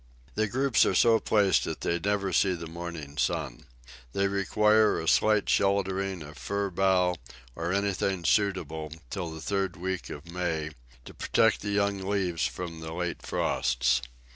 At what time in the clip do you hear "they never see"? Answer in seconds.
1.81-2.55